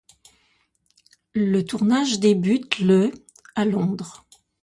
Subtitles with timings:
[1.35, 3.11] Le tournage débute le
[3.53, 4.25] à Londres.